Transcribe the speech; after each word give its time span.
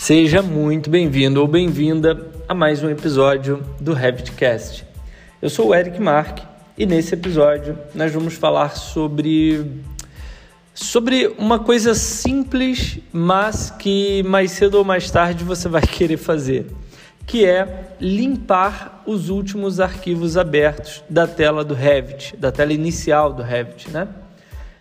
Seja 0.00 0.40
muito 0.40 0.88
bem-vindo 0.88 1.42
ou 1.42 1.46
bem-vinda 1.46 2.26
a 2.48 2.54
mais 2.54 2.82
um 2.82 2.88
episódio 2.88 3.62
do 3.78 3.92
Revitcast. 3.92 4.86
Eu 5.42 5.50
sou 5.50 5.68
o 5.68 5.74
Eric 5.74 6.00
Mark 6.00 6.38
e 6.76 6.86
nesse 6.86 7.12
episódio 7.12 7.78
nós 7.94 8.10
vamos 8.10 8.32
falar 8.32 8.70
sobre 8.70 9.62
sobre 10.72 11.26
uma 11.36 11.58
coisa 11.58 11.94
simples, 11.94 12.98
mas 13.12 13.70
que 13.78 14.22
mais 14.22 14.52
cedo 14.52 14.76
ou 14.76 14.84
mais 14.84 15.10
tarde 15.10 15.44
você 15.44 15.68
vai 15.68 15.82
querer 15.86 16.16
fazer, 16.16 16.66
que 17.26 17.44
é 17.44 17.92
limpar 18.00 19.02
os 19.04 19.28
últimos 19.28 19.80
arquivos 19.80 20.38
abertos 20.38 21.04
da 21.10 21.26
tela 21.26 21.62
do 21.62 21.74
Revit, 21.74 22.34
da 22.38 22.50
tela 22.50 22.72
inicial 22.72 23.34
do 23.34 23.42
Revit, 23.42 23.90
né? 23.90 24.08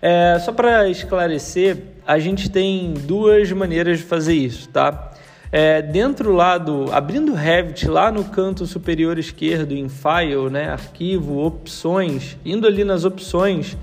É, 0.02 0.39
só 0.39 0.54
para 0.54 0.88
esclarecer, 0.88 1.78
a 2.07 2.18
gente 2.20 2.50
tem 2.50 2.93
duas 2.93 3.51
maneiras 3.51 4.00
de 4.00 4.06
fazer 4.06 4.33
isso, 4.33 4.70
tá? 4.70 5.11
É, 5.52 5.82
dentro 5.82 6.32
lá 6.32 6.58
do, 6.58 6.92
abrindo 6.92 7.32
o 7.32 7.36
Revit 7.36 7.88
lá 7.88 8.12
no 8.12 8.24
canto 8.26 8.68
superior 8.68 9.18
esquerdo 9.18 9.71
em 9.71 9.90
File, 9.90 10.50
né, 10.52 10.70
arquivo, 10.70 11.40
opções, 11.40 12.38
indo 12.46 12.68
ali 12.68 12.84
nas 12.84 13.04
opções, 13.04 13.76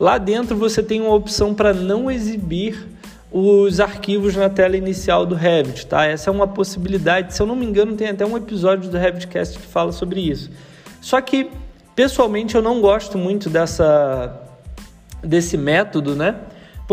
lá 0.00 0.18
dentro 0.18 0.56
você 0.56 0.82
tem 0.82 1.00
uma 1.00 1.14
opção 1.14 1.54
para 1.54 1.72
não 1.72 2.10
exibir 2.10 2.88
os 3.30 3.80
arquivos 3.80 4.36
na 4.36 4.50
tela 4.50 4.76
inicial 4.76 5.24
do 5.24 5.34
Revit, 5.34 5.86
tá? 5.86 6.04
Essa 6.04 6.28
é 6.28 6.32
uma 6.32 6.46
possibilidade, 6.46 7.32
se 7.32 7.40
eu 7.40 7.46
não 7.46 7.56
me 7.56 7.64
engano, 7.64 7.96
tem 7.96 8.08
até 8.08 8.26
um 8.26 8.36
episódio 8.36 8.90
do 8.90 8.98
Revitcast 8.98 9.58
que 9.58 9.66
fala 9.66 9.90
sobre 9.90 10.20
isso. 10.20 10.50
Só 11.00 11.20
que 11.20 11.50
pessoalmente 11.96 12.54
eu 12.54 12.62
não 12.62 12.80
gosto 12.80 13.16
muito 13.16 13.48
dessa 13.48 14.38
desse 15.22 15.56
método, 15.56 16.16
né? 16.16 16.34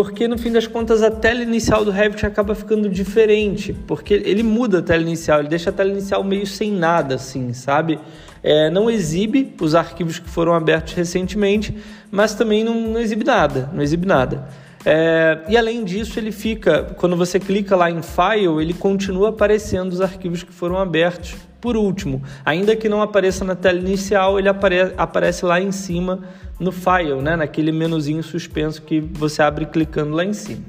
Porque 0.02 0.30
no 0.30 0.38
fim 0.38 0.50
das 0.50 0.66
contas 0.66 1.04
a 1.04 1.12
tela 1.12 1.44
inicial 1.44 1.84
do 1.84 1.92
Revit 1.92 2.26
acaba 2.26 2.56
ficando 2.56 2.88
diferente, 2.88 3.74
porque 3.86 4.14
ele 4.14 4.44
muda 4.44 4.80
a 4.80 4.82
tela 4.82 5.02
inicial, 5.02 5.40
ele 5.40 5.50
deixa 5.50 5.72
a 5.72 5.74
tela 5.74 5.90
inicial 5.90 6.24
meio 6.24 6.48
sem 6.48 6.72
nada, 6.72 7.16
assim, 7.16 7.52
sabe? 7.52 8.00
É, 8.42 8.70
não 8.70 8.90
exibe 8.90 9.54
os 9.60 9.76
arquivos 9.76 10.18
que 10.18 10.30
foram 10.30 10.54
abertos 10.54 10.94
recentemente, 10.94 11.76
mas 12.10 12.34
também 12.34 12.64
não, 12.64 12.74
não 12.76 13.00
exibe 13.02 13.26
nada, 13.26 13.70
não 13.74 13.84
exibe 13.84 14.08
nada. 14.08 14.48
É, 14.86 15.40
e 15.50 15.58
além 15.58 15.84
disso, 15.84 16.18
ele 16.18 16.32
fica, 16.32 16.84
quando 16.96 17.18
você 17.18 17.38
clica 17.38 17.76
lá 17.76 17.92
em 17.92 18.02
File, 18.02 18.62
ele 18.62 18.74
continua 18.74 19.32
aparecendo 19.32 19.92
os 19.92 20.00
arquivos 20.00 20.44
que 20.44 20.54
foram 20.54 20.78
abertos 20.78 21.36
por 21.60 21.76
último. 21.76 22.24
Ainda 22.46 22.74
que 22.74 22.88
não 22.88 23.02
apareça 23.02 23.44
na 23.44 23.54
tela 23.54 23.80
inicial, 23.80 24.40
ele 24.40 24.48
apare 24.48 24.94
aparece 24.98 25.44
lá 25.44 25.60
em 25.60 25.74
cima 25.74 26.20
no 26.60 26.72
File, 26.72 27.22
né? 27.22 27.36
naquele 27.36 27.72
menuzinho 27.72 28.22
suspenso 28.22 28.82
que 28.82 29.00
você 29.00 29.42
abre 29.42 29.66
clicando 29.66 30.16
lá 30.16 30.26
em 30.26 30.34
cima. 30.34 30.62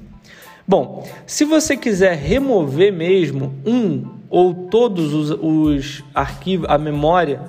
Bom, 0.67 1.09
se 1.27 1.45
você 1.45 1.77
quiser 1.77 2.17
remover 2.17 2.93
mesmo 2.93 3.53
um 3.67 4.05
ou 4.29 4.55
todos 4.55 5.13
os, 5.13 5.31
os 5.31 6.05
arquivos, 6.15 6.69
a 6.71 6.79
memória, 6.79 7.41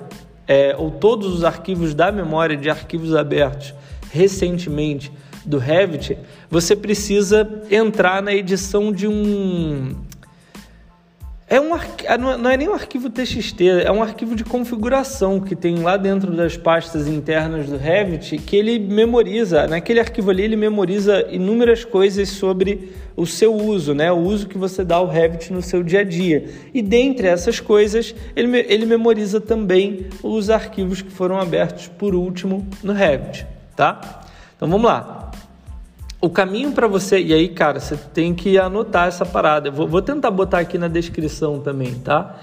é, 0.48 0.74
ou 0.76 0.90
todos 0.90 1.32
os 1.32 1.44
arquivos 1.44 1.94
da 1.94 2.10
memória 2.10 2.56
de 2.56 2.68
arquivos 2.68 3.14
abertos 3.14 3.72
recentemente 4.10 5.12
do 5.44 5.58
Revit, 5.58 6.18
você 6.50 6.74
precisa 6.74 7.48
entrar 7.70 8.22
na 8.22 8.34
edição 8.34 8.92
de 8.92 9.06
um 9.06 9.94
é 11.52 11.60
um 11.60 11.74
ah, 11.74 12.16
não 12.16 12.48
é 12.48 12.56
nem 12.56 12.66
um 12.66 12.72
arquivo 12.72 13.10
TXT, 13.10 13.60
é 13.84 13.92
um 13.92 14.02
arquivo 14.02 14.34
de 14.34 14.42
configuração 14.42 15.38
que 15.38 15.54
tem 15.54 15.80
lá 15.80 15.98
dentro 15.98 16.32
das 16.32 16.56
pastas 16.56 17.06
internas 17.06 17.66
do 17.66 17.76
Revit 17.76 18.38
que 18.38 18.56
ele 18.56 18.78
memoriza, 18.78 19.66
naquele 19.66 20.00
arquivo 20.00 20.30
ali 20.30 20.44
ele 20.44 20.56
memoriza 20.56 21.28
inúmeras 21.30 21.84
coisas 21.84 22.30
sobre 22.30 22.94
o 23.14 23.26
seu 23.26 23.54
uso, 23.54 23.92
né? 23.92 24.10
o 24.10 24.16
uso 24.16 24.48
que 24.48 24.56
você 24.56 24.82
dá 24.82 24.96
ao 24.96 25.06
Revit 25.06 25.52
no 25.52 25.60
seu 25.60 25.82
dia 25.82 26.00
a 26.00 26.04
dia. 26.04 26.48
E 26.72 26.80
dentre 26.80 27.26
essas 27.26 27.60
coisas, 27.60 28.14
ele, 28.34 28.56
ele 28.66 28.86
memoriza 28.86 29.38
também 29.38 30.06
os 30.22 30.48
arquivos 30.48 31.02
que 31.02 31.10
foram 31.10 31.38
abertos 31.38 31.86
por 31.86 32.14
último 32.14 32.66
no 32.82 32.94
Revit. 32.94 33.46
Tá? 33.76 34.22
Então 34.56 34.70
vamos 34.70 34.86
lá 34.86 35.32
o 36.22 36.30
caminho 36.30 36.70
para 36.70 36.86
você, 36.86 37.20
e 37.20 37.34
aí, 37.34 37.48
cara, 37.48 37.80
você 37.80 37.96
tem 37.96 38.32
que 38.32 38.56
anotar 38.56 39.08
essa 39.08 39.26
parada. 39.26 39.68
Eu 39.68 39.72
vou, 39.72 39.88
vou 39.88 40.00
tentar 40.00 40.30
botar 40.30 40.60
aqui 40.60 40.78
na 40.78 40.86
descrição 40.86 41.58
também, 41.58 41.94
tá? 41.94 42.38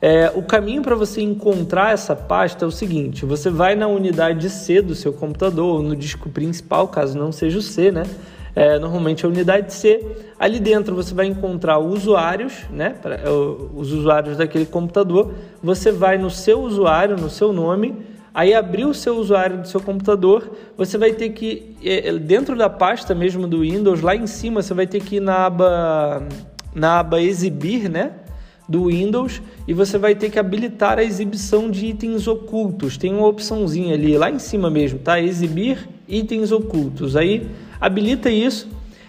É, 0.00 0.32
o 0.34 0.42
caminho 0.42 0.80
para 0.80 0.94
você 0.94 1.20
encontrar 1.20 1.92
essa 1.92 2.16
pasta 2.16 2.64
é 2.64 2.68
o 2.68 2.70
seguinte: 2.70 3.26
você 3.26 3.50
vai 3.50 3.76
na 3.76 3.86
unidade 3.86 4.48
C 4.48 4.80
do 4.80 4.94
seu 4.94 5.12
computador, 5.12 5.82
no 5.82 5.94
disco 5.94 6.30
principal, 6.30 6.88
caso 6.88 7.18
não 7.18 7.30
seja 7.30 7.58
o 7.58 7.62
C, 7.62 7.92
né? 7.92 8.04
É, 8.56 8.78
normalmente 8.78 9.26
é 9.26 9.28
a 9.28 9.30
unidade 9.30 9.74
C. 9.74 10.04
Ali 10.38 10.58
dentro 10.58 10.94
você 10.94 11.12
vai 11.12 11.26
encontrar 11.26 11.78
usuários, 11.78 12.64
né? 12.70 12.94
Pra, 13.02 13.16
é, 13.16 13.28
os 13.28 13.92
usuários 13.92 14.38
daquele 14.38 14.64
computador. 14.64 15.34
Você 15.62 15.92
vai 15.92 16.16
no 16.16 16.30
seu 16.30 16.62
usuário, 16.62 17.14
no 17.18 17.28
seu 17.28 17.52
nome 17.52 17.94
Aí 18.32 18.54
abrir 18.54 18.84
o 18.84 18.94
seu 18.94 19.16
usuário 19.16 19.58
do 19.62 19.68
seu 19.68 19.80
computador, 19.80 20.50
você 20.76 20.96
vai 20.96 21.12
ter 21.12 21.30
que 21.30 21.76
é, 21.82 22.08
é, 22.08 22.18
dentro 22.18 22.56
da 22.56 22.68
pasta 22.70 23.14
mesmo 23.14 23.46
do 23.46 23.60
Windows, 23.60 24.00
lá 24.00 24.14
em 24.14 24.26
cima 24.26 24.62
você 24.62 24.74
vai 24.74 24.86
ter 24.86 25.00
que 25.00 25.16
ir 25.16 25.20
na 25.20 25.46
aba 25.46 26.22
na 26.74 27.00
aba 27.00 27.20
exibir, 27.20 27.88
né? 27.88 28.12
do 28.68 28.88
Windows 28.88 29.40
e 29.66 29.72
você 29.72 29.96
vai 29.96 30.14
ter 30.14 30.28
que 30.30 30.38
habilitar 30.38 30.98
a 30.98 31.02
exibição 31.02 31.70
de 31.70 31.86
itens 31.86 32.28
ocultos. 32.28 32.98
Tem 32.98 33.14
uma 33.14 33.26
opçãozinha 33.26 33.94
ali 33.94 34.18
lá 34.18 34.30
em 34.30 34.38
cima 34.38 34.68
mesmo, 34.68 34.98
tá? 34.98 35.18
Exibir 35.18 35.88
itens 36.06 36.52
ocultos. 36.52 37.16
Aí 37.16 37.48
habilita 37.80 38.28
isso 38.28 38.68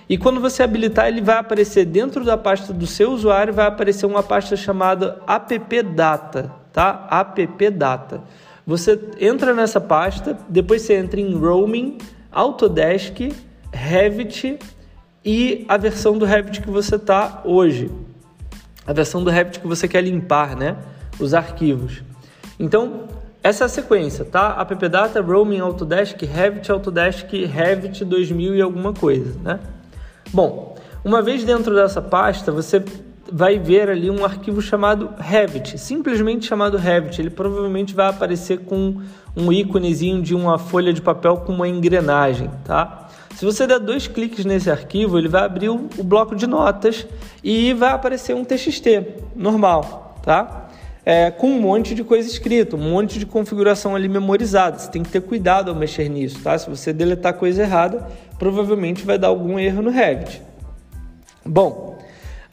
e 0.09 0.18
quando 0.18 0.41
você 0.41 0.63
habilitar, 0.63 1.07
ele 1.07 1.22
vai 1.22 1.38
aparecer 1.38 1.86
dentro 1.86 2.25
da 2.25 2.36
pasta 2.36 2.74
do 2.74 2.88
seu 2.88 3.12
usuário, 3.12 3.53
vai 3.53 3.68
aparecer 3.68 4.07
uma 4.07 4.24
pasta 4.24 4.56
chamada 4.56 5.22
appdata, 5.28 6.51
tá? 6.74 7.07
appdata. 7.12 8.24
Você 8.69 9.00
entra 9.19 9.52
nessa 9.52 9.81
pasta, 9.81 10.38
depois 10.47 10.84
você 10.84 10.94
entra 10.94 11.19
em 11.19 11.34
Roaming, 11.34 11.97
Autodesk, 12.31 13.34
Revit 13.74 14.59
e 15.25 15.66
a 15.68 15.75
versão 15.75 16.19
do 16.19 16.24
Revit 16.24 16.62
que 16.62 16.69
você 16.69 16.96
está 16.96 17.41
hoje. 17.46 17.90
A 18.85 18.94
versão 18.94 19.24
do 19.24 19.31
Revit 19.31 19.59
que 19.59 19.66
você 19.66 19.88
quer 19.88 20.03
limpar, 20.03 20.56
né? 20.56 20.78
Os 21.19 21.34
arquivos. 21.34 22.03
Então, 22.59 23.06
essa 23.41 23.63
é 23.63 23.66
a 23.66 23.69
sequência, 23.69 24.24
tá? 24.24 24.50
AppData, 24.50 25.19
Roaming, 25.19 25.62
Autodesk, 25.62 26.22
Revit, 26.22 26.72
Autodesk, 26.72 27.28
Revit 27.47 28.06
2000 28.06 28.56
e 28.56 28.62
alguma 28.62 28.94
coisa, 28.94 29.36
né? 29.44 29.59
Bom, 30.31 30.75
uma 31.03 31.24
vez 31.24 31.44
dentro 31.44 31.74
dessa 31.74 32.03
pasta, 32.03 32.51
você 32.51 32.86
vai 33.32 33.60
ver 33.60 33.90
ali 33.90 34.10
um 34.10 34.24
arquivo 34.24 34.62
chamado 34.62 35.10
Revit, 35.18 35.78
simplesmente 35.78 36.46
chamado 36.46 36.78
Revit. 36.78 37.22
Ele 37.22 37.30
provavelmente 37.30 37.94
vai 37.94 38.10
aparecer 38.10 38.60
com 38.60 39.02
um 39.36 39.52
íconezinho 39.52 40.22
de 40.22 40.36
uma 40.36 40.58
folha 40.58 40.92
de 40.92 41.02
papel 41.02 41.38
com 41.38 41.54
uma 41.54 41.68
engrenagem, 41.68 42.50
tá? 42.66 43.08
Se 43.36 43.46
você 43.46 43.66
der 43.66 43.80
dois 43.80 44.08
cliques 44.08 44.44
nesse 44.44 44.70
arquivo, 44.70 45.18
ele 45.18 45.30
vai 45.30 45.44
abrir 45.44 45.70
o, 45.70 45.88
bloco 46.04 46.36
de 46.36 46.46
notas 46.46 47.08
e 47.44 47.74
vai 47.74 47.92
aparecer 47.92 48.36
um 48.36 48.44
TXT 48.44 48.86
normal, 49.36 50.18
tá? 50.22 50.68
É, 51.06 51.32
com 51.32 51.48
um 51.48 51.62
monte 51.62 51.96
de 51.96 52.04
coisa 52.04 52.28
escrita, 52.28 52.76
um 52.76 52.92
monte 52.92 53.18
de 53.18 53.26
configuração 53.26 53.96
ali 53.96 54.10
memorizada. 54.10 54.78
Você 54.78 54.92
tem 54.92 55.02
que 55.02 55.10
ter 55.10 55.22
cuidado 55.22 55.70
ao 55.70 55.76
mexer 55.76 56.10
nisso, 56.10 56.40
tá? 56.44 56.58
Se 56.58 56.70
você 56.70 56.92
deletar 56.92 57.34
coisa 57.34 57.64
errada, 57.64 58.06
provavelmente 58.38 59.06
vai 59.06 59.18
dar 59.18 59.30
algum 59.30 59.58
erro 59.58 59.82
no 59.82 59.90
Revit. 59.90 60.42
Bom, 61.46 61.99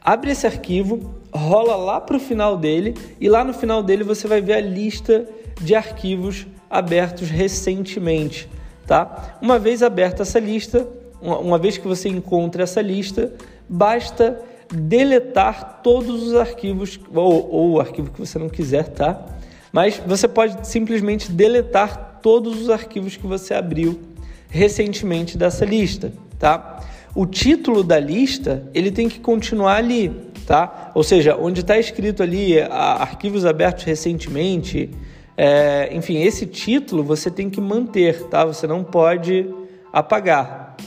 Abre 0.07 0.31
esse 0.31 0.47
arquivo, 0.47 1.15
rola 1.33 1.75
lá 1.75 1.99
para 1.99 2.15
o 2.15 2.19
final 2.19 2.55
dele 2.55 2.95
e 3.19 3.27
lá 3.27 3.43
no 3.43 3.53
final 3.53 3.83
dele 3.83 4.05
você 4.05 4.25
vai 4.25 4.39
ver 4.39 4.53
a 4.53 4.61
lista 4.61 5.27
de 5.59 5.75
arquivos 5.75 6.47
abertos 6.69 7.29
recentemente, 7.29 8.49
tá? 8.85 9.37
Uma 9.41 9.59
vez 9.59 9.83
aberta 9.83 10.21
essa 10.21 10.39
lista, 10.39 10.87
uma 11.21 11.57
vez 11.57 11.77
que 11.77 11.85
você 11.85 12.07
encontra 12.07 12.63
essa 12.63 12.81
lista, 12.81 13.33
basta 13.67 14.41
deletar 14.71 15.81
todos 15.83 16.23
os 16.23 16.35
arquivos 16.35 16.97
ou, 17.13 17.51
ou 17.51 17.71
o 17.71 17.79
arquivo 17.81 18.09
que 18.09 18.19
você 18.21 18.39
não 18.39 18.47
quiser, 18.47 18.87
tá? 18.87 19.25
Mas 19.73 20.01
você 20.07 20.25
pode 20.25 20.65
simplesmente 20.69 21.29
deletar 21.29 22.21
todos 22.23 22.61
os 22.61 22.69
arquivos 22.69 23.17
que 23.17 23.27
você 23.27 23.53
abriu 23.53 23.99
recentemente 24.47 25.37
dessa 25.37 25.65
lista, 25.65 26.13
tá? 26.39 26.79
O 27.17 27.25
título 27.25 27.83
da 27.83 27.99
lista 27.99 28.69
ele 28.75 28.91
tem 28.91 29.09
que 29.09 29.19
continuar 29.19 29.77
ali, 29.77 30.09
tá? 30.45 30.91
Ou 30.93 31.01
seja, 31.01 31.35
onde 31.35 31.61
está 31.61 31.75
escrito 31.79 32.21
ali 32.21 32.61
arquivos 32.61 33.43
abertos 33.43 33.85
recentemente, 33.85 34.91
é, 35.35 35.89
enfim, 35.91 36.17
esse 36.21 36.45
título 36.45 37.03
você 37.03 37.31
tem 37.31 37.49
que 37.49 37.59
manter, 37.59 38.25
tá? 38.25 38.45
Você 38.45 38.67
não 38.67 38.83
pode 38.83 39.51
apagar. 39.91 40.77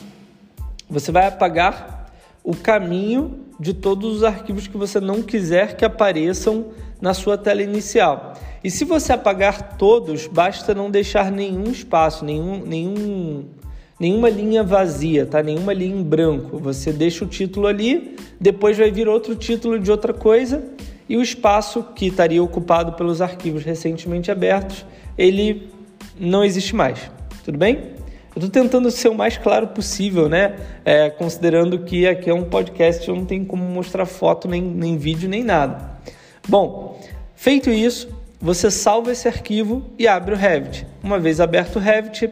Você 0.89 1.11
vai 1.11 1.27
apagar 1.27 2.13
o 2.45 2.55
caminho 2.55 3.41
de 3.59 3.75
todos 3.75 4.19
os 4.19 4.23
arquivos 4.23 4.69
que 4.69 4.77
você 4.77 5.01
não 5.01 5.23
quiser 5.23 5.75
que 5.75 5.85
apareçam 5.85 6.67
na 7.01 7.13
sua 7.13 7.37
tela 7.37 7.61
inicial. 7.61 8.35
E 8.63 8.71
se 8.71 8.85
você 8.85 9.13
apagar 9.13 9.77
todos, 9.77 10.29
basta 10.29 10.77
não 10.77 10.93
deixar 10.93 11.33
nenhum 11.33 11.65
espaço, 11.65 12.25
nenhum, 12.25 12.65
nenhum 12.65 13.47
nenhuma 14.01 14.31
linha 14.31 14.65
vazia, 14.65 15.27
tá? 15.27 15.43
Nenhuma 15.43 15.75
linha 15.75 15.95
em 15.95 16.03
branco. 16.03 16.59
Você 16.59 16.91
deixa 16.91 17.23
o 17.25 17.29
título 17.29 17.67
ali, 17.67 18.17
depois 18.41 18.79
vai 18.79 18.91
vir 18.91 19.07
outro 19.07 19.37
título 19.37 19.79
de 19.79 19.91
outra 19.91 20.15
coisa 20.15 20.65
e 21.07 21.17
o 21.17 21.23
espaço 21.23 21.85
que 21.95 22.07
estaria 22.07 22.43
ocupado 22.43 22.93
pelos 22.93 23.21
arquivos 23.21 23.63
recentemente 23.63 24.31
abertos, 24.31 24.87
ele 25.19 25.69
não 26.19 26.43
existe 26.43 26.75
mais. 26.75 27.11
Tudo 27.45 27.59
bem? 27.59 28.01
Eu 28.35 28.47
estou 28.47 28.49
tentando 28.49 28.91
ser 28.93 29.09
o 29.09 29.15
mais 29.15 29.37
claro 29.37 29.67
possível, 29.69 30.29
né? 30.29 30.55
É, 30.85 31.11
considerando 31.11 31.81
que 31.81 32.07
aqui 32.07 32.31
é 32.31 32.35
um 32.35 32.45
podcast, 32.45 33.07
eu 33.09 33.17
não 33.17 33.25
tenho 33.25 33.45
como 33.45 33.65
mostrar 33.65 34.07
foto, 34.07 34.47
nem, 34.47 34.63
nem 34.63 34.97
vídeo, 34.97 35.29
nem 35.29 35.43
nada. 35.43 35.99
Bom, 36.49 37.01
feito 37.35 37.71
isso, 37.71 38.09
você 38.41 38.71
salva 38.71 39.11
esse 39.11 39.27
arquivo 39.27 39.83
e 39.99 40.07
abre 40.07 40.33
o 40.33 40.37
Revit. 40.37 40.87
Uma 41.03 41.19
vez 41.19 41.41
aberto 41.41 41.77
o 41.77 41.81
Revit, 41.81 42.31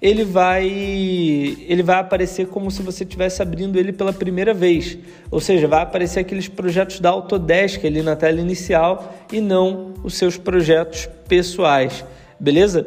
ele 0.00 0.24
vai 0.24 0.66
ele 0.66 1.82
vai 1.82 1.98
aparecer 1.98 2.46
como 2.46 2.70
se 2.70 2.82
você 2.82 3.04
estivesse 3.04 3.42
abrindo 3.42 3.78
ele 3.78 3.92
pela 3.92 4.12
primeira 4.12 4.54
vez. 4.54 4.96
Ou 5.30 5.40
seja, 5.40 5.68
vai 5.68 5.82
aparecer 5.82 6.20
aqueles 6.20 6.48
projetos 6.48 7.00
da 7.00 7.10
Autodesk 7.10 7.84
ali 7.84 8.02
na 8.02 8.16
tela 8.16 8.40
inicial 8.40 9.14
e 9.30 9.40
não 9.40 9.94
os 10.02 10.14
seus 10.14 10.36
projetos 10.36 11.08
pessoais. 11.28 12.04
Beleza? 12.38 12.86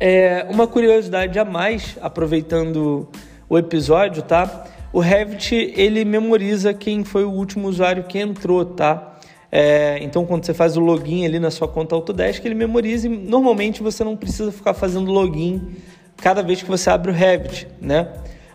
É, 0.00 0.44
uma 0.50 0.66
curiosidade 0.66 1.38
a 1.38 1.44
mais, 1.44 1.96
aproveitando 2.00 3.08
o 3.48 3.56
episódio, 3.56 4.22
tá? 4.22 4.66
O 4.92 4.98
Revit 4.98 5.54
ele 5.76 6.04
memoriza 6.04 6.74
quem 6.74 7.04
foi 7.04 7.24
o 7.24 7.30
último 7.30 7.68
usuário 7.68 8.02
que 8.04 8.18
entrou, 8.18 8.64
tá? 8.64 9.12
É, 9.54 9.98
então, 10.02 10.24
quando 10.24 10.46
você 10.46 10.54
faz 10.54 10.78
o 10.78 10.80
login 10.80 11.26
ali 11.26 11.38
na 11.38 11.50
sua 11.50 11.68
conta 11.68 11.94
Autodesk, 11.94 12.42
ele 12.42 12.54
memoriza 12.54 13.06
e 13.06 13.10
normalmente 13.10 13.82
você 13.82 14.02
não 14.02 14.16
precisa 14.16 14.50
ficar 14.50 14.72
fazendo 14.72 15.12
login 15.12 15.76
cada 16.22 16.42
vez 16.42 16.62
que 16.62 16.68
você 16.68 16.88
abre 16.88 17.10
o 17.10 17.14
Revit, 17.14 17.66
né? 17.80 18.08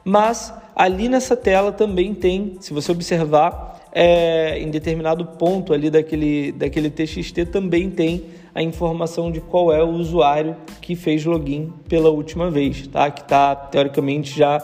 Mas 0.03 0.53
ali 0.73 1.09
nessa 1.09 1.35
tela 1.35 1.71
também 1.71 2.13
tem, 2.13 2.55
se 2.61 2.73
você 2.73 2.91
observar, 2.91 3.89
é, 3.91 4.57
em 4.57 4.69
determinado 4.71 5.25
ponto 5.25 5.73
ali 5.73 5.89
daquele, 5.89 6.53
daquele 6.53 6.89
TXT 6.89 7.45
também 7.51 7.89
tem 7.89 8.23
a 8.55 8.63
informação 8.63 9.29
de 9.29 9.41
qual 9.41 9.71
é 9.73 9.83
o 9.83 9.89
usuário 9.89 10.55
que 10.81 10.95
fez 10.95 11.25
login 11.25 11.73
pela 11.89 12.09
última 12.09 12.49
vez, 12.49 12.87
tá? 12.87 13.11
Que 13.11 13.21
está 13.21 13.53
teoricamente 13.53 14.37
já 14.37 14.59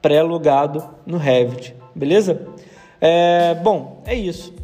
pré-logado 0.00 0.82
no 1.04 1.18
Revit, 1.18 1.74
beleza? 1.94 2.48
É, 3.00 3.54
bom, 3.54 4.02
é 4.06 4.14
isso. 4.14 4.54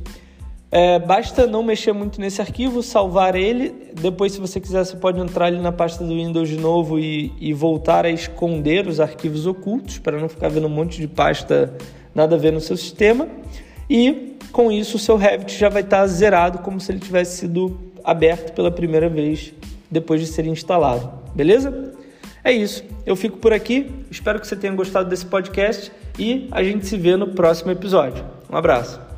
É, 0.74 0.98
basta 0.98 1.46
não 1.46 1.62
mexer 1.62 1.92
muito 1.92 2.19
nesse 2.19 2.40
arquivo, 2.40 2.82
salvar 2.82 3.36
ele. 3.36 3.92
Depois, 3.92 4.32
se 4.32 4.40
você 4.40 4.58
quiser, 4.58 4.82
você 4.82 4.96
pode 4.96 5.20
entrar 5.20 5.44
ali 5.44 5.58
na 5.58 5.70
pasta 5.70 6.02
do 6.02 6.14
Windows 6.14 6.48
de 6.48 6.56
novo 6.56 6.98
e, 6.98 7.30
e 7.38 7.52
voltar 7.52 8.06
a 8.06 8.10
esconder 8.10 8.86
os 8.86 8.98
arquivos 8.98 9.46
ocultos 9.46 9.98
para 9.98 10.19
não 10.19 10.30
ficar 10.30 10.48
vendo 10.48 10.66
um 10.66 10.70
monte 10.70 10.98
de 10.98 11.06
pasta 11.06 11.74
nada 12.14 12.36
a 12.36 12.38
ver 12.38 12.54
no 12.54 12.60
seu 12.60 12.74
sistema. 12.74 13.28
E 13.88 14.38
com 14.50 14.72
isso, 14.72 14.96
o 14.96 14.98
seu 14.98 15.19
Revit 15.19 15.58
já 15.58 15.69
vai 15.69 15.82
estar 15.82 16.06
zerado 16.06 16.60
como 16.60 16.80
se 16.80 16.90
ele 16.90 17.00
tivesse 17.00 17.36
sido 17.36 17.78
aberto 18.02 18.54
pela 18.54 18.70
primeira 18.70 19.10
vez 19.10 19.52
depois 19.90 20.22
de 20.22 20.26
ser 20.26 20.46
instalado. 20.46 21.12
Beleza? 21.34 21.92
É 22.42 22.50
isso. 22.50 22.82
Eu 23.04 23.14
fico 23.14 23.36
por 23.36 23.52
aqui. 23.52 23.92
Espero 24.10 24.40
que 24.40 24.46
você 24.46 24.56
tenha 24.56 24.72
gostado 24.72 25.10
desse 25.10 25.26
podcast 25.26 25.92
e 26.18 26.48
a 26.50 26.62
gente 26.62 26.86
se 26.86 26.96
vê 26.96 27.14
no 27.14 27.28
próximo 27.28 27.70
episódio. 27.70 28.25
Um 28.50 28.56
abraço. 28.56 29.12